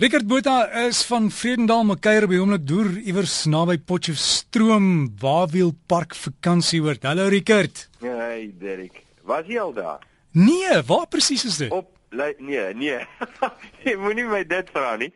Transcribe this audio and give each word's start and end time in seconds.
Rickert 0.00 0.24
Botha 0.26 0.70
is 0.88 1.02
van 1.04 1.26
Vredendal 1.28 1.82
Mekuier 1.84 2.24
by 2.24 2.38
oomblik 2.40 2.62
deur 2.64 2.86
iewers 3.02 3.34
naby 3.52 3.74
Potchefstroom 3.84 4.86
Waarwiel 5.20 5.74
Park 5.92 6.14
vakansieoord. 6.16 7.02
Hallo 7.04 7.26
Rickert. 7.28 7.82
Hey 8.00 8.46
Derek. 8.62 9.02
Was 9.28 9.44
jy 9.44 9.58
al 9.60 9.74
daar? 9.76 10.00
Nee, 10.32 10.78
waar 10.88 11.04
presies 11.12 11.44
is 11.44 11.58
dit? 11.60 11.68
Op 11.76 11.90
nee, 12.16 12.62
nee. 12.80 12.96
jy 13.84 13.98
moenie 14.00 14.24
my 14.24 14.40
dit 14.48 14.72
vra 14.72 14.94
nie. 15.02 15.10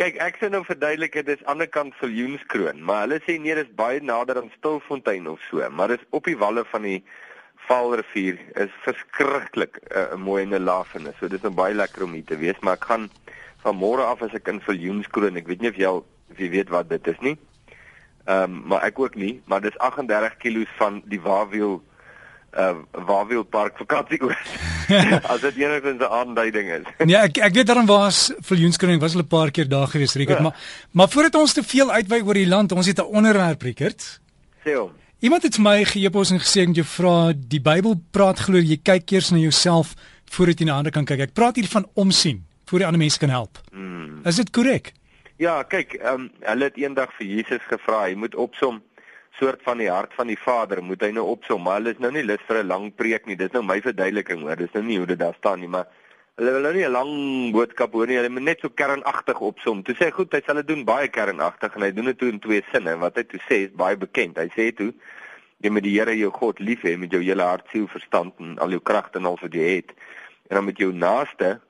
Kyk, 0.00 0.16
ek 0.24 0.40
sê 0.40 0.48
nou 0.48 0.62
verduidelik 0.64 1.20
dit 1.20 1.34
is 1.36 1.44
aan 1.44 1.60
die 1.60 1.68
kant 1.68 1.92
van 1.98 2.08
Viljoenskroon, 2.08 2.80
maar 2.80 3.04
hulle 3.04 3.20
sê 3.26 3.36
nee, 3.36 3.58
dis 3.60 3.68
baie 3.76 4.00
nader 4.00 4.40
aan 4.40 4.48
Stilfontein 4.56 5.28
of 5.28 5.44
so, 5.50 5.60
maar 5.68 5.92
dis 5.92 6.08
op 6.16 6.24
die 6.24 6.38
walle 6.40 6.64
van 6.72 6.88
die 6.88 7.02
Vaalrivier. 7.68 8.40
Is 8.56 8.72
verskriklik 8.88 9.82
'n 9.84 10.16
uh, 10.16 10.16
mooi 10.16 10.46
en 10.48 10.56
'n 10.56 10.64
lafenis. 10.64 11.20
So 11.20 11.28
dit 11.28 11.36
is 11.36 11.44
nou 11.44 11.52
baie 11.52 11.76
lekker 11.76 12.08
om 12.08 12.16
hier 12.16 12.24
te 12.24 12.40
wees, 12.40 12.64
maar 12.64 12.80
ek 12.80 12.88
gaan 12.88 13.10
van 13.62 13.76
môre 13.76 14.06
af 14.06 14.22
as 14.22 14.34
ek 14.34 14.48
in 14.48 14.60
Viljoenskroon, 14.64 15.36
ek 15.36 15.48
weet 15.50 15.60
nie 15.60 15.68
of 15.72 15.76
jy 15.76 15.86
al 15.86 16.02
of 16.30 16.38
jy 16.38 16.50
weet 16.50 16.70
wat 16.70 16.88
dit 16.88 17.06
is 17.06 17.20
nie. 17.20 17.36
Ehm 18.26 18.42
um, 18.42 18.62
maar 18.72 18.84
ek 18.86 18.98
ook 18.98 19.14
nie, 19.14 19.40
maar 19.46 19.60
dis 19.60 19.78
38 19.78 20.36
km 20.36 20.66
van 20.78 21.02
die 21.10 21.20
Wawiel 21.20 21.80
uh 22.58 22.74
Wawiel 23.06 23.44
Park 23.44 23.78
vakansie 23.78 24.20
oor. 24.26 24.38
as 25.22 25.40
dit 25.40 25.56
enigstens 25.62 26.02
'n 26.02 26.12
aanduiding 26.20 26.70
is. 26.70 26.86
nee, 27.04 27.16
ek 27.26 27.38
ek 27.38 27.54
weet 27.54 27.66
daarom 27.66 27.86
was 27.86 28.32
Viljoenskroon, 28.40 28.98
was 28.98 29.12
hulle 29.12 29.24
'n 29.24 29.34
paar 29.34 29.50
keer 29.50 29.68
daar 29.68 29.86
gewees, 29.86 30.14
Rickert, 30.14 30.38
ja. 30.38 30.42
maar 30.42 30.56
maar 30.90 31.08
voordat 31.08 31.34
ons 31.34 31.52
te 31.52 31.62
veel 31.62 31.90
uitwy 31.90 32.20
oor 32.20 32.34
die 32.34 32.48
land, 32.48 32.72
ons 32.72 32.86
het 32.86 32.98
'n 32.98 33.12
onderwerp, 33.14 33.62
Rickert. 33.62 34.20
Sê 34.64 34.74
hom. 34.74 34.90
Iemand 35.20 35.42
het 35.42 35.58
my 35.58 35.84
geëpos 35.84 36.30
en 36.30 36.40
gesê 36.40 36.60
ek 36.60 36.66
moet 36.66 36.76
jou 36.76 36.86
vra, 36.86 37.32
die 37.36 37.60
Bybel 37.60 38.00
praat 38.10 38.38
glo 38.40 38.58
jy 38.58 38.80
kyk 38.82 39.10
eers 39.12 39.30
na 39.30 39.38
jouself 39.38 39.94
voordat 40.30 40.58
jy 40.58 40.66
na 40.66 40.76
ander 40.76 40.92
kan 40.92 41.04
kyk. 41.04 41.20
Ek 41.20 41.34
praat 41.34 41.56
hier 41.56 41.68
van 41.68 41.86
omsien 41.94 42.46
voor 42.70 42.78
die 42.78 42.86
ander 42.86 43.02
mense 43.02 43.18
kan 43.18 43.32
help. 43.34 43.58
Hmm. 43.72 44.20
Is 44.24 44.38
dit 44.38 44.50
korrek? 44.54 44.92
Ja, 45.40 45.62
kyk, 45.62 45.96
ehm 45.98 46.26
um, 46.26 46.30
hulle 46.44 46.68
het 46.68 46.76
eendag 46.78 47.12
vir 47.18 47.26
Jesus 47.26 47.62
gevra, 47.68 48.04
hy 48.06 48.14
moet 48.14 48.34
opsom 48.38 48.82
soort 49.40 49.62
van 49.64 49.80
die 49.80 49.88
hart 49.88 50.12
van 50.14 50.28
die 50.28 50.38
Vader, 50.38 50.82
moet 50.84 51.00
hy 51.02 51.10
nou 51.16 51.24
opsom, 51.32 51.62
maar 51.64 51.78
hulle 51.80 51.94
is 51.94 52.02
nou 52.02 52.10
nie 52.12 52.24
lus 52.26 52.42
vir 52.48 52.60
'n 52.60 52.68
lang 52.68 52.90
preek 52.94 53.26
nie. 53.26 53.36
Dis 53.36 53.52
nou 53.52 53.62
my 53.62 53.80
verduideliking 53.80 54.42
hoor. 54.44 54.56
Dis 54.56 54.74
nou 54.74 54.82
nie 54.84 54.98
hoe 54.98 55.06
dit 55.06 55.18
daar 55.18 55.34
staan 55.38 55.60
nie, 55.60 55.68
maar 55.68 55.86
hulle 56.36 56.52
wil 56.52 56.66
nou 56.66 56.74
nie 56.74 56.84
'n 56.84 56.92
lang 56.92 57.52
boodskap 57.52 57.92
hoor 57.92 58.06
nie. 58.06 58.16
Hulle 58.16 58.28
moet 58.28 58.42
net 58.42 58.60
so 58.60 58.68
kernagtig 58.68 59.40
opsom. 59.40 59.82
Toe 59.82 59.94
sê 59.94 60.04
hy 60.06 60.10
goed, 60.10 60.32
hy 60.32 60.42
sal 60.46 60.56
dit 60.56 60.68
doen 60.68 60.84
baie 60.84 61.08
kernagtig 61.08 61.74
en 61.76 61.82
hy 61.82 61.90
doen 61.90 62.04
dit 62.04 62.18
toe 62.18 62.28
in 62.28 62.38
twee 62.38 62.62
sinne. 62.72 62.98
Wat 62.98 63.16
hy 63.16 63.22
toe 63.22 63.40
sê 63.48 63.56
is 63.64 63.72
baie 63.72 63.96
bekend. 63.96 64.36
Hy 64.36 64.48
sê 64.56 64.74
toe 64.74 64.92
jy 65.60 65.70
moet 65.70 65.82
die 65.82 65.98
Here 65.98 66.16
jou 66.16 66.30
God 66.30 66.58
lief 66.60 66.82
hê 66.82 66.96
met 66.98 67.10
jou 67.10 67.22
hele 67.22 67.42
hart, 67.42 67.66
siel, 67.70 67.86
verstand 67.86 68.32
en 68.38 68.58
al 68.58 68.70
jou 68.70 68.80
kragte 68.80 69.18
en 69.18 69.26
al 69.26 69.38
wat 69.40 69.52
jy 69.52 69.76
het. 69.76 69.90
En 70.48 70.56
dan 70.56 70.64
met 70.64 70.78
jou 70.78 70.92
naaste 70.92 71.60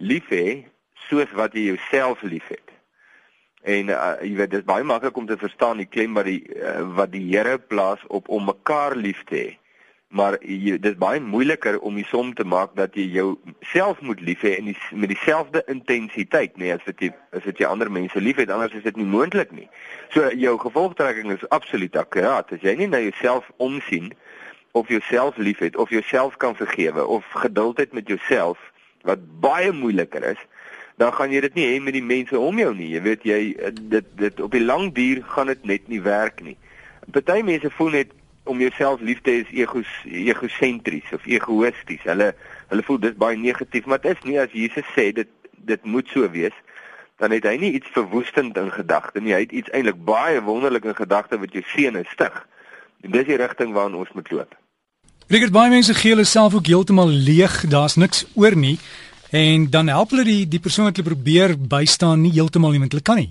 lief 0.00 0.28
hê 0.32 0.64
soos 1.08 1.30
wat 1.36 1.54
jy 1.54 1.70
jouself 1.70 2.22
liefhet. 2.22 2.64
En 3.62 3.92
uh, 3.92 4.16
jy 4.24 4.34
weet 4.38 4.52
dit 4.54 4.62
is 4.62 4.68
baie 4.68 4.84
maklik 4.84 5.16
om 5.20 5.26
te 5.28 5.36
verstaan 5.36 5.80
die 5.82 5.88
klem 5.88 6.16
wat 6.16 6.28
die 6.28 6.42
uh, 6.56 6.80
wat 6.96 7.12
die 7.12 7.26
Here 7.28 7.58
plaas 7.58 8.00
op 8.08 8.28
om 8.28 8.48
mekaar 8.48 8.96
lief 8.96 9.20
te 9.28 9.36
hê. 9.36 9.50
Maar 10.10 10.38
jy 10.42 10.78
dit 10.80 10.88
is 10.90 10.98
baie 10.98 11.20
moeiliker 11.22 11.76
om 11.86 11.94
die 12.00 12.06
som 12.08 12.32
te 12.34 12.44
maak 12.48 12.72
dat 12.78 12.96
jy 12.98 13.04
jouself 13.14 14.00
moet 14.00 14.24
lief 14.26 14.40
hê 14.42 14.56
in 14.58 14.72
die, 14.72 14.76
met 14.96 15.12
dieselfde 15.12 15.62
intensiteit, 15.70 16.56
nee, 16.58 16.72
as 16.74 16.82
wat 16.88 17.04
jy 17.04 17.12
as 17.36 17.44
wat 17.46 17.60
jy 17.60 17.68
ander 17.68 17.92
mense 17.92 18.18
liefhet, 18.18 18.50
anders 18.50 18.74
is 18.74 18.88
dit 18.88 18.96
nie 18.98 19.06
moontlik 19.06 19.52
nie. 19.54 19.68
So 20.16 20.32
jou 20.32 20.56
gevolgtrekking 20.64 21.30
is 21.36 21.46
absoluut 21.54 22.00
akuraat. 22.00 22.50
As 22.56 22.64
jy 22.64 22.74
nie 22.80 22.88
na 22.90 22.98
jouself 23.04 23.52
omsien 23.62 24.10
of 24.72 24.88
jouself 24.88 25.36
liefhet 25.36 25.76
of 25.76 25.92
jouself 25.92 26.36
kan 26.40 26.56
vergewe 26.56 27.06
of 27.06 27.28
geduld 27.44 27.78
het 27.78 27.92
met 27.92 28.08
jouself 28.08 28.70
wat 29.08 29.22
baie 29.40 29.72
moeiliker 29.72 30.24
is, 30.32 30.40
dan 31.00 31.12
gaan 31.16 31.32
jy 31.32 31.40
dit 31.46 31.54
nie 31.56 31.66
hê 31.66 31.80
met 31.80 31.96
die 31.96 32.04
mense 32.04 32.38
om 32.38 32.58
jou 32.60 32.72
nie. 32.76 32.90
Jy 32.94 33.02
weet 33.06 33.22
jy 33.24 33.40
dit 33.92 34.08
dit 34.20 34.40
op 34.44 34.52
die 34.52 34.64
lang 34.64 34.90
duur 34.96 35.22
gaan 35.32 35.52
dit 35.52 35.62
net 35.64 35.88
nie 35.88 36.00
werk 36.04 36.42
nie. 36.44 36.56
Party 37.10 37.40
mense 37.46 37.70
voel 37.78 37.94
net 37.96 38.16
om 38.44 38.60
jouself 38.60 39.00
lief 39.00 39.22
te 39.24 39.32
hê 39.32 39.44
is 39.44 39.54
egos 39.62 39.90
egosentries 40.04 41.12
of 41.16 41.24
egoïsties. 41.24 42.04
Hulle 42.08 42.32
hulle 42.70 42.84
voel 42.86 43.00
dit 43.06 43.16
baie 43.18 43.38
negatief, 43.38 43.86
maar 43.86 44.02
dit 44.02 44.16
is 44.16 44.28
nie 44.28 44.40
as 44.40 44.52
Jesus 44.52 44.92
sê 44.96 45.10
dit 45.16 45.30
dit 45.70 45.84
moet 45.84 46.08
so 46.08 46.28
wees 46.32 46.56
dan 47.20 47.34
het 47.36 47.44
hy 47.44 47.58
nie 47.60 47.74
iets 47.76 47.90
verwoestend 47.92 48.56
in 48.56 48.70
gedagte 48.72 49.20
nie. 49.20 49.34
Hy 49.36 49.44
het 49.44 49.52
iets 49.52 49.72
eintlik 49.76 49.98
baie 50.08 50.40
wonderlik 50.40 50.88
in 50.88 50.96
gedagte 50.96 51.36
wat 51.38 51.52
jou 51.52 51.62
seën 51.68 52.00
stig. 52.08 52.36
En 53.04 53.12
dis 53.12 53.28
die 53.28 53.36
rigting 53.36 53.74
waarin 53.76 53.98
ons 54.00 54.12
moet 54.16 54.30
loop. 54.32 54.56
Rigert 55.30 55.52
baie 55.54 55.70
mense 55.70 55.94
gee 55.94 56.10
hulle 56.10 56.24
self 56.26 56.56
ook 56.58 56.66
heeltemal 56.66 57.06
leeg, 57.06 57.52
daar's 57.70 57.94
niks 57.94 58.24
oor 58.34 58.56
nie. 58.58 58.80
En 59.30 59.68
dan 59.70 59.86
help 59.86 60.10
hulle 60.10 60.24
die 60.26 60.48
die 60.50 60.58
persoon 60.58 60.88
wat 60.88 60.96
hulle 60.98 61.12
probeer 61.12 61.54
bystaan 61.54 62.24
nie 62.24 62.32
heeltemal 62.34 62.74
nie 62.74 62.80
want 62.82 62.96
hulle 62.96 63.06
kan 63.06 63.20
nie. 63.20 63.30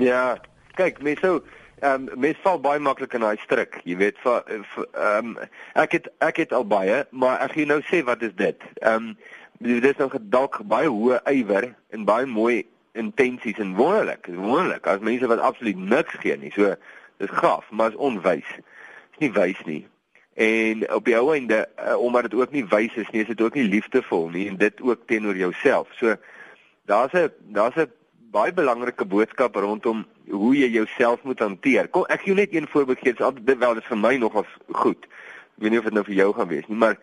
Ja, 0.00 0.38
kyk, 0.80 1.02
mense 1.04 1.20
sou 1.20 1.34
ehm 1.82 2.08
um, 2.08 2.22
mense 2.24 2.40
val 2.46 2.62
baie 2.64 2.80
maklik 2.80 3.12
in 3.12 3.26
daai 3.26 3.36
struik, 3.44 3.76
jy 3.84 3.98
weet, 4.00 4.24
vir 4.24 4.40
ehm 4.48 5.34
um, 5.34 5.36
ek 5.84 5.98
het 5.98 6.08
ek 6.24 6.40
het 6.46 6.56
al 6.56 6.64
baie, 6.64 7.04
maar 7.12 7.44
ek 7.44 7.58
gaan 7.58 7.74
nou 7.74 7.80
sê 7.92 8.00
wat 8.08 8.24
is 8.24 8.32
dit? 8.40 8.64
Ehm 8.80 9.12
um, 9.12 9.14
dit 9.60 9.84
is 9.92 10.00
nou 10.00 10.08
dalk 10.32 10.62
baie 10.64 10.88
hoë 10.88 11.20
ywer 11.28 11.74
en 11.92 12.08
baie 12.08 12.24
mooi 12.24 12.62
intensies 12.96 13.60
en 13.60 13.76
wonderlik, 13.76 14.32
wonderlik 14.32 14.88
as 14.88 15.04
mense 15.04 15.28
wat 15.28 15.44
absoluut 15.44 15.76
niks 15.76 16.22
gee 16.24 16.40
nie. 16.40 16.56
So 16.56 16.72
dis 17.20 17.40
gaaf, 17.44 17.68
maar 17.68 17.92
is 17.92 18.00
onwys. 18.00 18.48
Is 19.12 19.26
nie 19.26 19.36
wys 19.36 19.60
nie. 19.68 19.84
En 20.34 20.92
op 20.92 21.04
die 21.04 21.14
ou 21.14 21.28
einde 21.32 21.68
uh, 21.78 21.98
omdat 21.98 22.22
dit 22.22 22.34
ook 22.34 22.50
nie 22.50 22.64
wys 22.66 22.94
is 22.94 23.10
nie, 23.10 23.22
is 23.22 23.30
dit 23.30 23.40
ook 23.40 23.54
nie 23.54 23.68
liefdevol 23.68 24.28
nie 24.34 24.48
en 24.50 24.56
dit 24.58 24.80
ook 24.82 25.06
teenoor 25.06 25.36
jouself. 25.36 25.88
So 25.94 26.16
daar's 26.90 27.12
'n 27.12 27.30
daar's 27.54 27.76
'n 27.76 27.92
baie 28.30 28.52
belangrike 28.52 29.04
boodskap 29.04 29.54
rondom 29.54 30.04
hoe 30.30 30.56
jy 30.56 30.68
jouself 30.68 31.22
moet 31.22 31.38
hanteer. 31.38 31.88
Kom 31.88 32.04
ek 32.08 32.20
gee 32.26 32.34
net 32.34 32.54
een 32.54 32.66
voorbeeld 32.66 32.98
gee, 32.98 33.12
dit 33.12 33.20
is 33.20 33.26
altyd 33.26 33.58
wel 33.58 33.74
dit 33.74 33.84
vir 33.84 33.98
my 33.98 34.16
nogals 34.16 34.50
goed. 34.72 35.06
Ek 35.56 35.62
weet 35.62 35.70
nie 35.70 35.78
of 35.78 35.84
dit 35.84 35.94
nou 35.94 36.04
vir 36.04 36.14
jou 36.14 36.32
gaan 36.32 36.48
wees 36.48 36.66
nie, 36.66 36.76
maar 36.76 36.98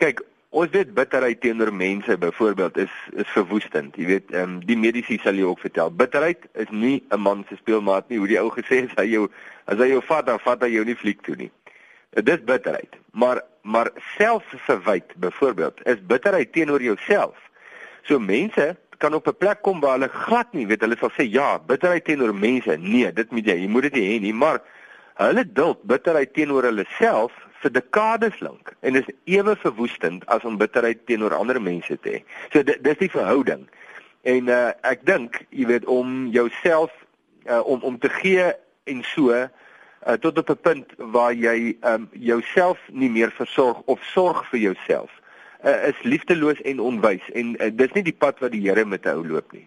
kyk, 0.00 0.22
ons 0.50 0.70
weet 0.70 0.94
bitterheid 0.94 1.40
teenoor 1.40 1.74
mense 1.74 2.16
byvoorbeeld 2.18 2.76
is 2.76 2.94
is 3.12 3.28
verwoestend. 3.28 3.96
Jy 3.96 4.06
weet, 4.06 4.30
ehm 4.30 4.42
um, 4.42 4.66
die 4.66 4.76
mediese 4.76 5.18
sal 5.22 5.34
jou 5.34 5.52
ook 5.52 5.60
vertel. 5.60 5.90
Bitterheid 5.90 6.48
is 6.54 6.70
nie 6.70 7.02
'n 7.10 7.20
man 7.20 7.44
se 7.48 7.56
speelmaat 7.56 8.08
nie, 8.08 8.18
hoe 8.18 8.28
die 8.28 8.40
ou 8.40 8.50
gesê 8.50 8.80
het, 8.80 8.96
hy 8.96 9.10
jou 9.10 9.28
as 9.66 9.78
hy 9.78 9.92
jou 9.92 10.02
vat, 10.02 10.26
dan 10.26 10.40
vat 10.40 10.62
hy 10.62 10.68
jou 10.68 10.84
nie 10.84 10.96
fliek 10.96 11.22
toe 11.22 11.36
nie. 11.36 11.50
Dit 12.10 12.44
bitterheid. 12.44 12.96
Maar 13.12 13.42
maar 13.62 13.90
selfverwyte 14.16 15.14
byvoorbeeld 15.16 15.86
is 15.86 16.06
bitterheid 16.06 16.52
teenoor 16.52 16.82
jouself. 16.82 17.36
So 18.02 18.18
mense 18.18 18.76
kan 18.98 19.14
op 19.14 19.26
'n 19.26 19.36
plek 19.36 19.62
kom 19.62 19.80
waar 19.80 19.92
hulle 19.92 20.08
glad 20.08 20.52
nie 20.52 20.66
weet 20.66 20.80
hulle 20.80 20.96
sal 20.96 21.10
sê 21.10 21.24
ja, 21.30 21.58
bitterheid 21.58 22.04
teenoor 22.04 22.34
mense. 22.34 22.76
Nee, 22.76 23.12
dit 23.12 23.30
moet 23.30 23.46
jy, 23.46 23.54
jy 23.54 23.68
moet 23.68 23.82
dit 23.82 23.92
nie 23.92 24.08
hê 24.08 24.20
nie, 24.20 24.34
maar 24.34 24.62
hulle 25.14 25.52
duld 25.52 25.82
bitterheid 25.82 26.34
teenoor 26.34 26.62
hulle 26.62 26.84
self 26.98 27.32
vir 27.60 27.72
dekades 27.72 28.40
lank 28.40 28.72
en 28.80 28.96
is 28.96 29.08
ewe 29.24 29.56
verwoestend 29.56 30.26
as 30.26 30.44
om 30.44 30.56
bitterheid 30.56 31.06
teenoor 31.06 31.34
ander 31.34 31.60
mense 31.62 31.98
te 32.00 32.10
hê. 32.10 32.22
So 32.52 32.62
dit 32.62 32.84
dis 32.84 32.98
die 32.98 33.10
verhouding. 33.10 33.68
En 34.22 34.48
uh, 34.48 34.72
ek 34.82 35.04
dink, 35.08 35.44
jy 35.48 35.66
weet 35.66 35.84
om 35.84 36.26
jouself 36.32 36.92
uh, 37.48 37.60
om 37.64 37.80
om 37.82 37.98
te 37.98 38.08
gee 38.20 38.52
en 38.84 39.04
so 39.04 39.48
uh, 40.06 40.12
tot 40.12 40.38
op 40.38 40.50
'n 40.50 40.60
punt 40.60 40.86
waar 40.96 41.34
jy 41.34 41.76
um, 41.84 42.08
jouself 42.12 42.78
nie 42.92 43.10
meer 43.10 43.30
versorg 43.30 43.82
of 43.84 44.00
sorg 44.02 44.44
vir 44.50 44.60
jouself 44.60 45.10
uh, 45.64 45.88
is 45.88 46.02
liefdeloos 46.02 46.60
en 46.60 46.80
onwys 46.80 47.30
en 47.34 47.54
uh, 47.62 47.70
dis 47.72 47.92
nie 47.92 48.02
die 48.02 48.16
pad 48.16 48.38
wat 48.38 48.52
die 48.52 48.62
Here 48.68 48.84
met 48.84 49.04
jou 49.04 49.26
loop 49.26 49.52
nie. 49.52 49.66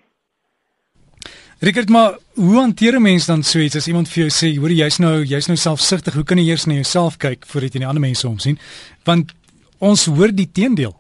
Rickert, 1.63 1.89
maar 1.89 2.17
hoe 2.35 2.55
hanteer 2.55 2.95
'n 2.95 3.01
mens 3.01 3.25
dan 3.25 3.43
so 3.43 3.59
iets 3.59 3.75
as 3.75 3.88
iemand 3.88 4.09
vir 4.09 4.27
jou 4.27 4.31
sê, 4.31 4.59
hoor 4.59 4.72
jy's 4.72 4.97
nou 4.97 5.23
jy's 5.23 5.47
nou 5.47 5.57
selfsugtig, 5.57 6.13
hoe 6.13 6.23
kan 6.23 6.38
jy 6.38 6.49
eers 6.49 6.66
na 6.66 6.73
jouself 6.73 7.17
kyk 7.17 7.45
voordat 7.45 7.73
jy 7.73 7.79
na 7.79 7.88
ander 7.88 8.01
mense 8.01 8.27
omsien? 8.27 8.59
Want 9.03 9.31
ons 9.77 10.05
hoor 10.05 10.35
die 10.35 10.51
teendeel. 10.51 10.99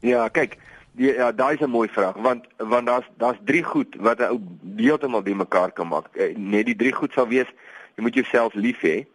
Ja, 0.00 0.28
kyk, 0.28 0.56
die, 0.98 1.12
ja, 1.12 1.32
daai 1.32 1.54
is 1.54 1.60
'n 1.60 1.70
mooi 1.70 1.88
vraag 1.88 2.16
want 2.16 2.46
want 2.58 2.86
daar's 2.86 3.08
daar's 3.16 3.38
drie 3.44 3.62
goed 3.62 3.96
wat 3.98 4.18
'n 4.18 4.30
ou 4.34 4.40
heeltemal 4.76 5.22
die 5.22 5.34
mekaar 5.34 5.72
kan 5.72 5.88
maak. 5.88 6.06
Net 6.36 6.66
die 6.66 6.76
drie 6.76 6.92
goed 6.92 7.12
sal 7.12 7.28
wees 7.28 7.50
jy 7.96 8.02
moet 8.02 8.14
jouself 8.14 8.54
lief 8.54 8.80
hê. 8.80 9.06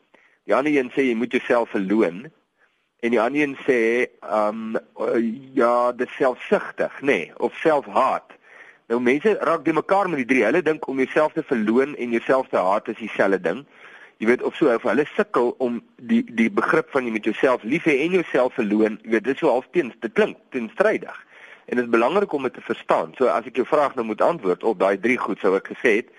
Die 0.43 0.55
ander 0.55 0.71
een 0.71 0.91
sê 0.91 1.01
jy 1.01 1.15
moet 1.15 1.31
jouself 1.31 1.69
verloon 1.69 2.31
en 2.99 3.09
die 3.09 3.21
ander 3.21 3.41
een 3.41 3.57
sê 3.67 4.09
ehm 4.19 4.75
um, 4.75 5.27
ja, 5.53 5.91
dis 5.91 6.15
selfsugtig, 6.15 7.01
nê, 7.01 7.05
nee, 7.05 7.31
of 7.37 7.55
selfhaat. 7.55 8.37
Nou 8.87 8.99
mense 9.01 9.37
raak 9.39 9.65
die 9.65 9.73
mekaar 9.73 10.09
met 10.09 10.17
die 10.17 10.25
drie. 10.25 10.43
Hulle 10.43 10.61
dink 10.61 10.87
om 10.87 10.97
jouself 10.97 11.33
te 11.33 11.43
verloon 11.43 11.95
en 11.95 12.11
jouself 12.11 12.47
te 12.49 12.57
haat 12.57 12.87
is 12.87 12.97
dieselfde 12.97 13.41
ding. 13.41 13.65
Jy 14.17 14.27
weet 14.27 14.41
of 14.43 14.55
so 14.55 14.73
of 14.73 14.83
hulle 14.83 15.05
sukkel 15.13 15.53
om 15.57 15.83
die 15.95 16.23
die 16.35 16.49
begrip 16.51 16.89
van 16.91 17.05
jy 17.05 17.11
met 17.11 17.23
jouself 17.23 17.63
lief 17.63 17.85
hê 17.87 17.99
en 18.03 18.17
jouself 18.17 18.53
verloon, 18.53 18.97
jy 19.03 19.11
weet 19.15 19.23
dit 19.23 19.33
is 19.33 19.39
so 19.39 19.51
half 19.53 19.67
teens, 19.71 19.93
dit 19.99 20.13
klink 20.13 20.37
teenstrydig. 20.49 21.25
En 21.69 21.75
dit 21.75 21.86
is 21.86 21.92
belangrik 21.92 22.31
om 22.33 22.44
dit 22.44 22.54
te 22.54 22.62
verstaan. 22.66 23.12
So 23.18 23.30
as 23.30 23.45
ek 23.45 23.60
jou 23.62 23.68
vraag 23.69 23.94
nou 23.95 24.06
moet 24.10 24.21
antwoord 24.25 24.63
op 24.66 24.80
daai 24.80 24.98
drie 25.00 25.19
goed 25.21 25.38
sou 25.44 25.54
ek 25.57 25.69
gesê 25.69 26.00
het, 26.00 26.10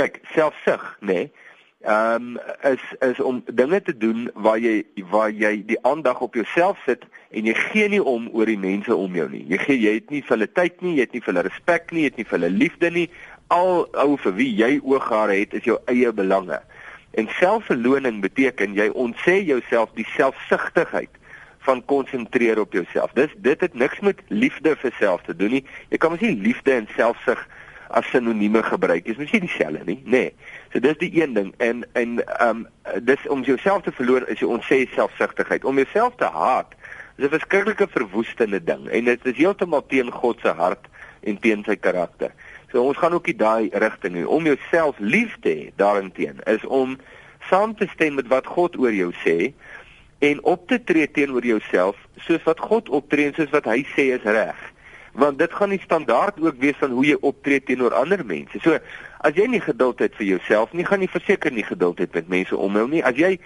kyk, 0.00 0.22
selfsug, 0.32 0.84
nê, 1.00 1.12
nee, 1.12 1.48
ehm 1.78 2.14
um, 2.14 2.38
is 2.66 2.82
is 3.06 3.20
om 3.20 3.42
dinge 3.46 3.82
te 3.82 3.96
doen 3.96 4.30
waar 4.34 4.58
jy 4.58 4.82
waar 5.10 5.30
jy 5.30 5.62
die 5.66 5.78
aandag 5.86 6.20
op 6.20 6.34
jouself 6.34 6.80
sit 6.86 7.04
en 7.30 7.46
jy 7.46 7.54
gee 7.54 7.88
nie 7.88 8.00
om 8.02 8.26
oor 8.32 8.50
die 8.50 8.58
mense 8.58 8.94
om 8.94 9.14
jou 9.14 9.28
nie. 9.30 9.44
Jy 9.46 9.58
gee 9.62 9.76
jy 9.78 9.92
het 10.00 10.10
nie 10.10 10.22
vir 10.24 10.34
hulle 10.34 10.48
tyd 10.58 10.82
nie, 10.82 10.96
jy 10.96 11.06
het 11.06 11.14
nie 11.14 11.22
vir 11.22 11.32
hulle 11.32 11.44
respek 11.46 11.92
nie, 11.92 12.02
jy 12.02 12.10
het 12.10 12.18
nie 12.18 12.26
vir 12.26 12.38
hulle 12.38 12.50
liefde 12.64 12.90
nie. 12.90 13.06
Al 13.54 13.86
ou 13.94 14.16
vir 14.24 14.34
wie 14.40 14.48
jy 14.58 14.72
ooggare 14.82 15.38
het 15.38 15.54
is 15.54 15.68
jou 15.70 15.78
eie 15.86 16.10
belange. 16.12 16.58
En 17.14 17.30
selfverloning 17.38 18.18
beteken 18.26 18.74
jy 18.74 18.88
ontsê 18.90 19.38
jouself 19.46 19.94
die 19.94 20.08
selfsugtigheid 20.16 21.14
van 21.68 21.84
konsentreer 21.84 22.60
op 22.60 22.72
jouself. 22.72 23.12
Dis 23.12 23.34
dit 23.44 23.60
het 23.60 23.74
niks 23.74 24.00
met 24.00 24.20
liefde 24.28 24.72
vir 24.80 24.94
self 24.96 25.24
te 25.26 25.36
doen 25.36 25.58
nie. 25.58 25.64
Jy 25.92 26.00
kan 26.00 26.14
mos 26.14 26.24
nie 26.24 26.36
liefde 26.48 26.72
en 26.72 26.88
selfsug 26.96 27.42
as 27.98 28.08
sinonieme 28.12 28.62
gebruik. 28.64 29.04
Dit 29.04 29.16
is 29.16 29.20
mos 29.20 29.34
nie 29.36 29.42
dieselfde 29.44 29.84
nie, 29.84 29.98
nê. 30.04 30.22
Nee. 30.30 30.54
So 30.72 30.80
dis 30.84 30.96
die 31.02 31.10
een 31.20 31.36
ding 31.36 31.52
en 31.64 31.84
en 31.92 32.18
ehm 32.24 32.64
um, 32.64 33.04
dis 33.04 33.28
om 33.28 33.44
jouself 33.44 33.84
te 33.84 33.92
verloor 33.92 34.24
is 34.32 34.40
jy 34.40 34.48
onsê 34.48 34.80
selfsugtigheid. 34.94 35.64
Om 35.68 35.80
jouself 35.82 36.16
te 36.16 36.30
haat 36.32 36.72
is 37.18 37.26
'n 37.26 37.34
verskriklike 37.36 37.88
verwoestende 37.92 38.64
ding 38.64 38.88
en 38.88 39.04
dit 39.04 39.26
is 39.26 39.36
heeltemal 39.36 39.84
teen 39.92 40.10
God 40.10 40.40
se 40.40 40.48
hart 40.48 40.88
en 41.20 41.38
teen 41.38 41.64
sy 41.68 41.76
karakter. 41.76 42.32
So 42.72 42.82
ons 42.82 42.96
gaan 42.96 43.12
ook 43.12 43.26
nie 43.26 43.36
daai 43.36 43.68
rigting 43.72 44.14
nie. 44.14 44.28
Om 44.28 44.44
jouself 44.44 44.96
lief 44.98 45.36
te 45.40 45.48
hê 45.48 45.70
daarteen 45.76 46.40
is 46.44 46.64
om 46.64 46.96
saam 47.48 47.74
te 47.76 47.88
stem 47.92 48.14
met 48.14 48.28
wat 48.28 48.46
God 48.46 48.76
oor 48.78 48.92
jou 48.92 49.12
sê 49.24 49.52
en 50.18 50.42
op 50.42 50.66
te 50.68 50.80
tree 50.84 51.10
teenoor 51.10 51.44
jouself 51.46 51.96
soos 52.26 52.42
wat 52.46 52.60
God 52.60 52.88
optree 52.88 53.28
en 53.30 53.36
soos 53.36 53.52
wat 53.54 53.68
hy 53.70 53.84
sê 53.94 54.10
is 54.16 54.26
reg. 54.26 54.58
Want 55.18 55.38
dit 55.38 55.52
gaan 55.52 55.72
die 55.74 55.82
standaard 55.82 56.40
ook 56.42 56.58
wees 56.62 56.78
van 56.78 56.94
hoe 56.94 57.04
jy 57.06 57.16
optree 57.26 57.62
teenoor 57.62 57.94
ander 57.94 58.24
mense. 58.26 58.58
So 58.62 58.78
as 59.26 59.38
jy 59.38 59.48
nie 59.50 59.62
geduld 59.62 60.02
het 60.02 60.18
vir 60.18 60.34
jouself 60.34 60.74
nie, 60.74 60.86
gaan 60.86 61.02
jy 61.02 61.10
verseker 61.10 61.54
nie 61.54 61.66
geduld 61.66 62.02
het 62.02 62.14
met 62.14 62.28
mense 62.30 62.56
om 62.56 62.76
jou 62.78 62.86
nie. 62.90 63.02
As 63.02 63.18
jy 63.18 63.36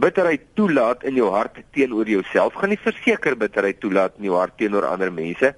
bitterheid 0.00 0.44
toelaat 0.56 1.04
in 1.08 1.16
jou 1.20 1.28
hart 1.32 1.60
teenoor 1.76 2.08
jouself, 2.08 2.56
gaan 2.56 2.72
jy 2.72 2.80
verseker 2.80 3.36
bitterheid 3.36 3.80
toelaat 3.80 4.16
in 4.18 4.30
jou 4.30 4.38
hart 4.38 4.56
teenoor 4.60 4.88
ander 4.88 5.12
mense. 5.12 5.52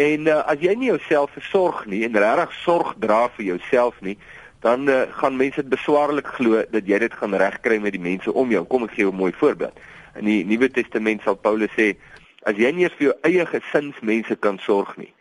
En 0.00 0.28
uh, 0.28 0.40
as 0.48 0.60
jy 0.62 0.74
nie 0.78 0.92
jouself 0.92 1.32
versorg 1.36 1.86
nie 1.90 2.04
en 2.06 2.16
regtig 2.16 2.52
sorg 2.60 2.92
dra 3.00 3.24
vir 3.36 3.54
jouself 3.54 3.96
nie, 4.04 4.16
dan 4.60 4.88
uh, 4.88 5.02
gaan 5.10 5.36
mense 5.36 5.62
dit 5.62 5.72
beswaarlik 5.72 6.26
glo 6.36 6.64
dat 6.70 6.86
jy 6.86 6.98
dit 6.98 7.14
gaan 7.16 7.34
regkry 7.34 7.78
met 7.80 7.92
die 7.96 8.02
mense 8.02 8.32
om 8.32 8.50
jou. 8.52 8.64
Kom 8.68 8.84
ek 8.84 8.96
gee 8.96 9.04
jou 9.06 9.12
'n 9.12 9.16
mooi 9.16 9.32
voorbeeld. 9.32 9.78
In 10.20 10.24
die 10.24 10.44
Nuwe 10.44 10.68
Testament 10.68 11.22
sal 11.22 11.36
Paulus 11.36 11.72
sê 11.76 11.96
as 12.42 12.56
jy 12.56 12.70
nie 12.72 12.88
vir 12.88 13.06
jou 13.06 13.14
eie 13.22 13.46
gesinsmense 13.46 14.36
kan 14.36 14.58
sorg 14.58 14.96
nie. 14.96 15.12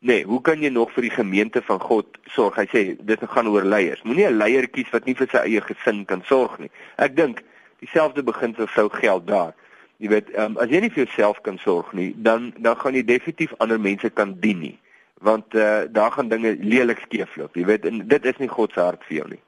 Nee, 0.00 0.24
hoe 0.24 0.40
kan 0.40 0.60
jy 0.62 0.70
nog 0.70 0.92
vir 0.94 1.02
die 1.02 1.14
gemeente 1.14 1.62
van 1.62 1.80
God 1.80 2.18
sorg? 2.30 2.56
Hy 2.56 2.66
sê 2.70 2.82
dit 3.00 3.18
gaan 3.22 3.48
oor 3.48 3.64
leiers. 3.64 4.02
Moenie 4.02 4.26
'n 4.26 4.38
leier 4.38 4.68
kies 4.68 4.90
wat 4.90 5.06
nie 5.06 5.14
vir 5.14 5.28
sy 5.30 5.38
eie 5.38 5.60
gesin 5.60 6.04
kan 6.04 6.22
sorg 6.22 6.58
nie. 6.58 6.70
Ek 6.96 7.16
dink 7.16 7.42
dieselfde 7.80 8.22
beginsel 8.22 8.66
sou 8.66 8.88
geld 8.88 9.26
daar. 9.26 9.54
Jy 9.98 10.08
weet, 10.08 10.38
um, 10.38 10.56
as 10.58 10.70
jy 10.70 10.80
nie 10.80 10.90
vir 10.90 11.04
jouself 11.04 11.40
kan 11.42 11.58
sorg 11.58 11.92
nie, 11.92 12.14
dan 12.16 12.52
dan 12.58 12.76
gaan 12.76 12.94
jy 12.94 13.02
definitief 13.02 13.54
ander 13.58 13.80
mense 13.80 14.10
kan 14.10 14.36
dien 14.40 14.58
nie. 14.60 14.78
Want 15.24 15.54
uh, 15.54 15.80
daar 15.90 16.12
gaan 16.14 16.28
dinge 16.28 16.56
lelik 16.60 17.00
skeefloop. 17.06 17.56
Jy 17.56 17.64
weet, 17.66 17.84
en 17.90 18.04
dit 18.08 18.24
is 18.24 18.36
nie 18.38 18.48
God 18.48 18.72
se 18.72 18.80
hart 18.80 19.02
vir 19.08 19.16
jou 19.16 19.28
nie. 19.34 19.40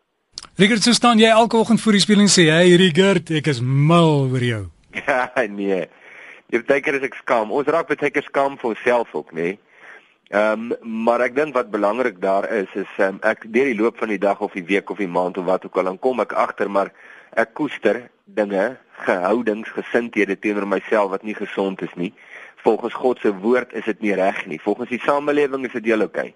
Rigert, 0.58 0.82
so 0.82 0.92
staan 0.92 1.20
jy 1.20 1.30
elke 1.30 1.56
oggend 1.56 1.80
voor 1.80 1.96
die 1.96 2.02
spieël 2.02 2.24
en 2.24 2.32
sê, 2.32 2.48
"Hey 2.50 2.74
Rigert, 2.76 3.30
ek 3.30 3.46
is 3.46 3.60
mal 3.60 4.28
oor 4.30 4.44
jou." 4.44 4.64
Ja, 5.06 5.30
nee. 5.48 5.86
Jy 6.50 6.62
baie 6.66 6.80
keer 6.80 6.94
is 6.98 7.06
ek 7.06 7.14
skaam. 7.14 7.52
Ons 7.54 7.68
raak 7.70 7.86
baie 7.86 8.10
keer 8.10 8.26
skaam 8.26 8.58
vir 8.58 8.70
onsself 8.70 9.14
ook, 9.14 9.32
nê? 9.32 9.58
Ehm, 10.30 10.72
um, 10.72 11.02
maar 11.04 11.20
ek 11.20 11.34
dink 11.34 11.54
wat 11.54 11.70
belangrik 11.70 12.20
daar 12.22 12.46
is 12.54 12.70
is 12.74 12.90
um, 12.98 13.16
ek 13.26 13.48
deur 13.50 13.66
die 13.66 13.78
loop 13.78 13.96
van 13.98 14.08
die 14.08 14.18
dag 14.18 14.40
of 14.40 14.52
die 14.54 14.62
week 14.62 14.90
of 14.90 14.98
die 15.02 15.10
maand 15.10 15.38
of 15.38 15.44
wat 15.44 15.64
ook 15.66 15.76
al 15.76 15.90
dan 15.90 15.98
kom 15.98 16.20
ek 16.22 16.32
agter 16.38 16.70
maar 16.70 16.92
ek 17.34 17.54
koester 17.54 17.98
dinge, 18.24 18.76
gehoudings, 19.06 19.72
gesindhede 19.74 20.36
teenoor 20.38 20.68
myself 20.70 21.10
wat 21.10 21.26
nie 21.26 21.34
gesond 21.34 21.82
is 21.82 21.94
nie. 21.98 22.12
Volgens 22.62 22.94
God 22.94 23.18
se 23.20 23.34
woord 23.34 23.72
is 23.72 23.84
dit 23.84 24.00
nie 24.00 24.14
reg 24.14 24.46
nie. 24.46 24.60
Volgens 24.60 24.88
die 24.88 25.00
samelewing 25.00 25.64
is 25.66 25.72
dit 25.72 25.84
heel 25.84 26.00
oukei. 26.00 26.34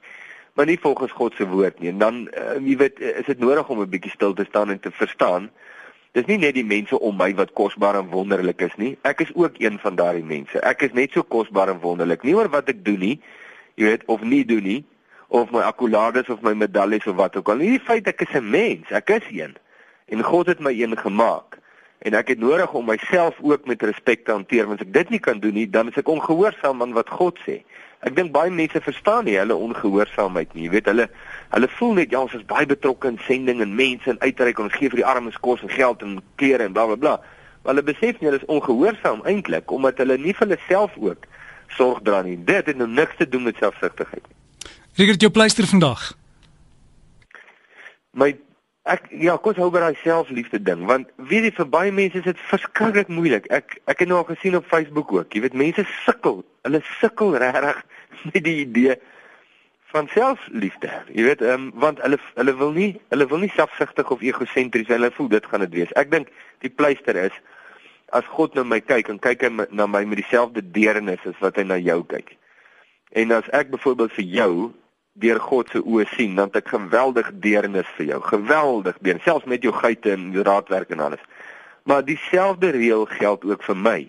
Maar 0.55 0.67
nie 0.67 0.79
volgens 0.81 1.13
God 1.13 1.35
se 1.37 1.47
woord 1.49 1.81
nie. 1.81 1.91
En 1.91 1.99
dan 1.99 2.29
uh, 2.31 2.57
jy 2.63 2.77
weet 2.77 3.01
is 3.01 3.27
dit 3.27 3.39
nodig 3.39 3.69
om 3.69 3.81
'n 3.81 3.89
bietjie 3.89 4.15
stil 4.15 4.35
te 4.35 4.45
staan 4.49 4.71
en 4.71 4.81
te 4.81 4.91
verstaan 4.91 5.51
Dis 6.15 6.29
nie 6.31 6.37
net 6.39 6.55
die 6.55 6.63
mense 6.63 6.95
om 7.03 7.17
my 7.19 7.33
wat 7.35 7.51
kosbaar 7.59 7.97
en 7.99 8.13
wonderlik 8.13 8.61
is 8.63 8.75
nie. 8.79 8.93
Ek 9.03 9.25
is 9.25 9.33
ook 9.35 9.57
een 9.59 9.81
van 9.83 9.97
daardie 9.99 10.23
mense. 10.23 10.61
Ek 10.63 10.85
is 10.87 10.93
net 10.95 11.17
so 11.17 11.27
kosbaar 11.27 11.73
en 11.73 11.81
wonderlik. 11.83 12.23
Nie 12.23 12.37
oor 12.39 12.47
wat 12.53 12.71
ek 12.71 12.85
doen 12.87 13.01
nie, 13.03 13.17
jy 13.75 13.89
weet, 13.89 14.05
of 14.07 14.23
nie 14.23 14.45
doen 14.47 14.63
nie, 14.63 14.85
of 15.35 15.51
my 15.51 15.65
akkolades 15.67 16.31
of 16.31 16.45
my 16.47 16.53
medaljes 16.55 17.09
of 17.11 17.19
wat 17.19 17.35
ook 17.35 17.51
al. 17.51 17.59
Nie 17.59 17.73
die 17.75 17.83
feit 17.83 18.07
ek 18.07 18.23
is 18.23 18.37
'n 18.39 18.47
mens, 18.47 18.95
ek 18.95 19.11
is 19.11 19.27
een. 19.35 19.57
En 20.07 20.23
God 20.23 20.47
het 20.47 20.61
my 20.61 20.71
een 20.71 20.95
gemaak. 20.95 21.54
En 22.05 22.17
ek 22.19 22.35
het 22.35 22.41
nodig 22.41 22.73
om 22.77 22.85
myself 22.89 23.39
ook 23.41 23.67
met 23.67 23.83
respek 23.83 24.25
te 24.25 24.33
hanteer, 24.33 24.67
want 24.69 24.81
as 24.81 24.87
ek 24.87 24.93
dit 24.93 25.15
nie 25.17 25.21
kan 25.25 25.41
doen 25.41 25.57
nie, 25.57 25.69
dan 25.71 25.89
is 25.89 25.97
ek 26.01 26.11
ongehoorsaam 26.13 26.83
aan 26.85 26.93
wat 26.97 27.09
God 27.09 27.41
sê. 27.47 27.63
Ek 28.05 28.13
dink 28.17 28.35
baie 28.35 28.53
mense 28.53 28.81
verstaan 28.85 29.25
nie 29.25 29.39
hulle 29.41 29.57
ongehoorsaamheid 29.57 30.53
nie. 30.53 30.67
Jy 30.67 30.75
weet 30.77 30.91
hulle 30.93 31.09
hulle 31.55 31.71
voel 31.79 31.95
net 32.01 32.13
ja, 32.13 32.21
ons 32.21 32.35
is 32.37 32.45
baie 32.45 32.69
betrokke 32.69 33.09
in 33.09 33.17
sending 33.25 33.63
en 33.65 33.73
mense 33.79 34.11
en 34.11 34.21
uitreik 34.21 34.61
ons 34.61 34.77
gee 34.77 34.93
vir 34.93 35.01
die 35.01 35.09
armes 35.09 35.39
kos 35.41 35.63
en 35.65 35.73
geld 35.73 36.05
en 36.05 36.19
klere 36.37 36.69
en 36.69 36.77
blablabla. 36.77 37.17
Bla, 37.17 37.25
bla. 37.25 37.43
Maar 37.65 37.79
hulle 37.79 37.87
besef 37.89 38.21
nie 38.21 38.29
hulle 38.29 38.43
is 38.43 38.51
ongehoorsaam 38.53 39.23
eintlik 39.25 39.73
omdat 39.73 40.01
hulle 40.03 40.19
nie 40.21 40.35
vir 40.37 40.45
hulle 40.45 40.61
self 40.69 40.97
ook 41.01 41.25
sorg 41.73 42.03
dra 42.05 42.21
nie. 42.23 42.37
Dit 42.37 42.69
het 42.69 42.77
nou 42.77 42.89
niks 42.89 43.17
te 43.17 43.29
doen 43.29 43.49
met 43.49 43.57
selfsugtigheid 43.57 44.21
nie. 44.21 44.73
Rigert 45.01 45.25
jou 45.25 45.31
pleister 45.33 45.67
vandag. 45.67 46.11
My 48.13 48.35
ek 48.85 49.09
ja, 49.17 49.39
kos 49.41 49.57
hou 49.57 49.71
by 49.73 49.81
daai 49.81 49.97
selfliefde 50.03 50.61
ding 50.61 50.85
want 50.89 51.09
weet 51.31 51.49
jy 51.49 51.55
vir 51.57 51.69
baie 51.73 51.93
mense 51.95 52.21
is 52.21 52.27
dit 52.27 52.45
verskriklik 52.51 53.09
moeilik. 53.09 53.49
Ek 53.53 53.79
ek 53.89 54.05
het 54.05 54.11
nou 54.11 54.21
al 54.21 54.29
gesien 54.29 54.57
op 54.59 54.69
Facebook 54.69 55.13
ook. 55.13 55.33
Jy 55.33 55.45
weet 55.47 55.57
mense 55.57 55.87
sukkel. 56.05 56.43
Hulle 56.69 56.83
sukkel 57.01 57.37
regtig 57.41 57.81
met 58.33 58.45
die 58.45 58.59
idee 58.67 58.99
van 59.95 60.09
selfliefde. 60.13 60.91
Jy 61.15 61.25
weet, 61.31 61.43
ehm 61.43 61.69
um, 61.69 61.73
want 61.81 62.03
hulle 62.05 62.19
hulle 62.35 62.57
wil 62.61 62.73
nie 62.77 62.91
hulle 63.15 63.29
wil 63.31 63.45
nie 63.45 63.53
selfsugtig 63.57 64.11
of 64.11 64.23
egosentries 64.27 64.89
wees. 64.89 64.97
Hulle 64.99 65.13
voel 65.17 65.33
dit 65.37 65.51
gaan 65.51 65.65
dit 65.65 65.77
wees. 65.81 65.97
Ek 66.01 66.11
dink 66.13 66.33
die 66.67 66.73
pleister 66.73 67.17
is 67.25 67.37
as 68.13 68.27
God 68.37 68.55
na 68.55 68.67
my 68.69 68.81
kyk 68.85 69.09
en 69.11 69.19
kyk 69.23 69.47
hy 69.47 69.53
na 69.71 69.87
my 69.91 70.05
met 70.05 70.21
dieselfde 70.21 70.63
deernis 70.75 71.23
as 71.31 71.39
wat 71.41 71.57
hy 71.57 71.65
na 71.67 71.81
jou 71.81 72.03
kyk. 72.11 72.35
En 73.17 73.33
as 73.33 73.49
ek 73.57 73.73
byvoorbeeld 73.73 74.13
vir 74.19 74.29
jou 74.37 74.55
deur 75.23 75.39
God 75.41 75.71
se 75.71 75.79
oë 75.83 76.07
sien, 76.17 76.35
dan 76.35 76.51
het 76.51 76.65
ek 76.65 76.73
geweldig 76.75 77.31
deernis 77.43 77.89
vir 77.99 78.07
jou. 78.13 78.21
Geweldig 78.33 78.99
deernis, 79.01 79.27
selfs 79.27 79.47
met 79.51 79.63
jou 79.63 79.73
geite 79.77 80.15
en 80.15 80.33
jou 80.35 80.43
raadwerk 80.47 80.91
en 80.91 81.05
alles. 81.07 81.23
Maar 81.85 82.05
dieselfde 82.05 82.73
reël 82.75 83.07
geld 83.07 83.45
ook 83.45 83.63
vir 83.63 83.77
my. 83.77 84.01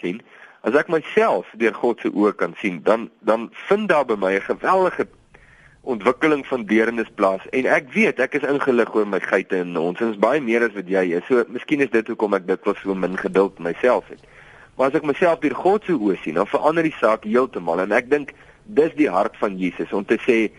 sien? 0.00 0.20
As 0.66 0.74
ek 0.74 0.88
myself 0.92 1.48
deur 1.60 1.74
God 1.74 2.00
se 2.02 2.10
oë 2.10 2.32
kan 2.36 2.56
sien, 2.60 2.80
dan 2.84 3.10
dan 3.20 3.48
vind 3.68 3.88
daar 3.88 4.04
by 4.04 4.16
my 4.18 4.32
'n 4.34 4.48
geweldige 4.48 5.06
ontwikkeling 5.86 6.46
van 6.46 6.64
deernis 6.66 7.10
plaas 7.14 7.44
en 7.54 7.66
ek 7.66 7.92
weet 7.94 8.18
ek 8.18 8.34
is 8.34 8.42
ingelig 8.42 8.94
oor 8.94 9.06
my 9.06 9.20
geite 9.20 9.56
en 9.56 9.76
ons 9.76 10.00
is 10.00 10.18
baie 10.18 10.40
meer 10.40 10.64
as 10.66 10.74
wat 10.74 10.88
jy 10.88 11.04
is. 11.14 11.26
So 11.28 11.44
miskien 11.48 11.80
is 11.80 11.90
dit 11.90 12.06
hoekom 12.06 12.34
ek 12.34 12.46
dikwels 12.46 12.80
so 12.82 12.94
min 12.94 13.16
geduld 13.16 13.58
myself 13.58 14.08
het. 14.08 14.20
Maar 14.76 14.88
as 14.88 14.98
ek 14.98 15.06
myself 15.06 15.38
deur 15.40 15.54
God 15.54 15.84
se 15.84 15.92
oë 15.92 16.16
sien, 16.22 16.34
dan 16.34 16.46
verander 16.46 16.82
die 16.82 16.96
saak 16.98 17.24
heeltemal 17.24 17.80
en 17.80 17.92
ek 17.92 18.10
dink 18.10 18.34
dis 18.66 18.94
die 18.96 19.10
hart 19.10 19.36
van 19.36 19.58
Jesus 19.58 19.92
om 19.92 20.04
te 20.04 20.18
sê 20.26 20.50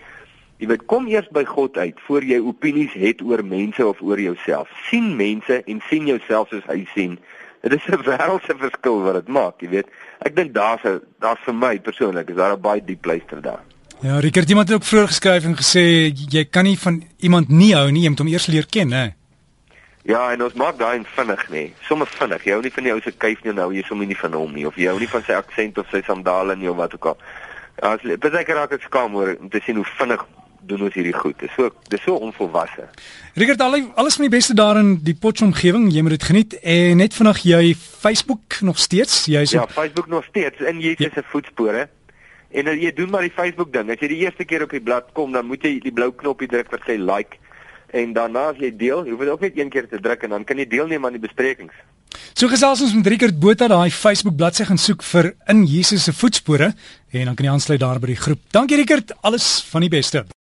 jy 0.57 0.67
weet 0.67 0.85
kom 0.89 1.07
eers 1.07 1.27
by 1.31 1.43
God 1.45 1.77
uit 1.77 1.99
voor 2.07 2.23
jy 2.25 2.39
opinies 2.41 2.93
het 2.97 3.21
oor 3.21 3.43
mense 3.45 3.85
of 3.85 4.01
oor 4.01 4.19
jouself. 4.19 4.69
sien 4.89 5.15
mense 5.15 5.63
en 5.65 5.81
sien 5.89 6.07
jouself 6.07 6.49
soos 6.49 6.65
hy 6.65 6.87
sien. 6.93 7.17
Dit 7.61 7.73
is 7.73 7.87
'n 7.87 8.03
wêreldse 8.09 8.57
verskil 8.57 9.01
wat 9.01 9.13
dit 9.13 9.27
maak, 9.27 9.61
jy 9.61 9.69
weet. 9.69 9.87
Ek 10.19 10.35
dink 10.35 10.53
daar's 10.53 10.83
'n 10.83 11.01
daar's 11.19 11.39
vir 11.45 11.53
my 11.53 11.79
persoonlik 11.79 12.29
is 12.29 12.35
daar 12.35 12.57
'n 12.57 12.61
baie 12.61 12.81
diep 12.83 13.05
luister 13.05 13.41
daar. 13.41 13.63
Ja, 14.01 14.19
Rickert, 14.19 14.49
iemand 14.49 14.69
het 14.69 14.77
ook 14.77 14.83
vroeër 14.83 15.07
geskryf 15.07 15.45
en 15.45 15.55
gesê 15.55 16.13
jy 16.13 16.45
kan 16.45 16.63
nie 16.63 16.77
van 16.79 17.03
iemand 17.17 17.49
nie 17.49 17.73
hou 17.73 17.91
nie, 17.91 18.01
jy 18.01 18.09
moet 18.09 18.19
hom 18.19 18.27
eers 18.27 18.45
leer 18.45 18.65
ken, 18.69 18.91
hè. 18.91 19.09
Ja, 20.07 20.31
en 20.31 20.43
ons 20.43 20.53
maak 20.53 20.77
daai 20.79 21.01
vinnig, 21.03 21.49
nê. 21.49 21.63
Sommige 21.81 22.15
vinnig. 22.15 22.43
Jy 22.45 22.51
hou 22.51 22.61
nie 22.63 22.71
van 22.71 22.83
die 22.83 22.93
ou 22.93 23.01
se 23.03 23.11
kuif 23.11 23.41
nie, 23.43 23.53
nou 23.53 23.73
jy 23.75 23.81
sommer 23.83 24.07
nie 24.07 24.15
van 24.15 24.33
hom 24.33 24.53
nie 24.53 24.67
of 24.67 24.77
jy 24.79 24.85
hou 24.87 24.99
nie 25.01 25.09
van 25.11 25.23
sy 25.27 25.33
aksent 25.35 25.81
of 25.81 25.89
sy 25.91 25.99
sandale 26.07 26.55
nie 26.55 26.69
of 26.71 26.77
wat 26.77 26.93
ook 26.95 27.09
al. 27.11 27.17
As 27.85 28.01
jy 28.01 28.17
baie 28.17 28.53
raak 28.57 28.73
ek 28.73 28.87
skaam 28.87 29.15
oor 29.15 29.35
om 29.39 29.49
te 29.49 29.61
sien 29.65 29.75
hoe 29.75 29.85
vinnig 29.97 30.23
doen 30.67 30.81
ons 30.83 30.95
hierdie 30.97 31.13
goed. 31.15 31.37
Dis 31.39 31.53
so 31.55 31.69
dis 31.91 32.01
so 32.03 32.17
onvolwasse. 32.19 32.87
Rickert, 33.39 33.61
alles 33.61 34.17
van 34.17 34.27
die 34.27 34.33
beste 34.33 34.55
daar 34.57 34.79
in 34.81 34.97
die 35.03 35.15
Potchefstroom 35.15 35.53
omgewing. 35.53 35.85
Jy 35.93 36.01
moet 36.01 36.17
dit 36.17 36.23
geniet. 36.23 36.57
En 36.59 36.97
net 36.97 37.15
vanaand 37.15 37.43
jy 37.43 37.75
Facebook 37.75 38.59
nog 38.61 38.79
steeds? 38.79 39.25
Jy's 39.25 39.51
Ja, 39.55 39.67
Facebook 39.67 40.07
nog 40.07 40.25
steeds 40.25 40.59
in 40.59 40.79
Jesus 40.79 41.13
se 41.13 41.21
ja. 41.21 41.29
voetspore. 41.31 41.87
En 42.51 42.65
jy 42.79 42.93
doen 42.93 43.09
maar 43.09 43.21
die 43.21 43.31
Facebook 43.35 43.73
ding. 43.73 43.91
As 43.91 43.99
jy 43.99 44.07
die 44.07 44.23
eerste 44.25 44.45
keer 44.45 44.63
op 44.63 44.71
die 44.71 44.81
blad 44.83 45.11
kom, 45.13 45.31
dan 45.31 45.45
moet 45.45 45.63
jy 45.63 45.79
die 45.83 45.91
blou 45.93 46.11
knoppie 46.15 46.47
druk 46.47 46.71
wat 46.71 46.83
sê 46.87 46.97
like 46.97 47.37
en 47.95 48.13
daarna 48.13 48.49
as 48.51 48.57
jy 48.59 48.71
deel, 48.75 49.05
jy 49.05 49.13
hoef 49.13 49.21
dit 49.23 49.29
ook 49.31 49.43
net 49.45 49.57
een 49.57 49.69
keer 49.71 49.87
te 49.87 49.99
druk 50.03 50.23
en 50.23 50.35
dan 50.35 50.43
kan 50.43 50.59
jy 50.59 50.67
deelneem 50.67 51.05
aan 51.05 51.15
die 51.15 51.23
besprekings. 51.23 51.75
So 52.37 52.45
gesels 52.45 52.83
ons 52.85 52.91
met 52.93 53.07
Rickert 53.09 53.39
Botha 53.41 53.65
daai 53.65 53.89
Facebook 53.89 54.35
bladsy 54.37 54.67
gaan 54.69 54.77
soek 54.77 55.01
vir 55.09 55.31
in 55.49 55.63
Jesus 55.65 56.03
se 56.05 56.13
voetspore 56.13 56.67
en 56.69 57.31
dan 57.31 57.33
kan 57.33 57.47
jy 57.47 57.55
aansluit 57.55 57.81
daar 57.81 57.97
by 57.97 58.11
die 58.11 58.19
groep. 58.21 58.43
Dankie 58.53 58.77
Rickert, 58.77 59.15
alles 59.25 59.55
van 59.71 59.81
die 59.81 59.89
beste. 59.89 60.27